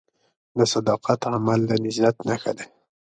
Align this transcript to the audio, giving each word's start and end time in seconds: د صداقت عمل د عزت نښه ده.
د 0.57 0.59
صداقت 0.73 1.19
عمل 1.33 1.61
د 1.69 1.71
عزت 1.85 2.15
نښه 2.27 2.51
ده. 2.57 2.65